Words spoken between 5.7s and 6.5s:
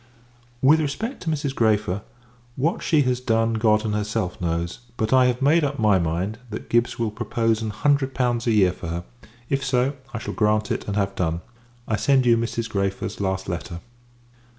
my mind,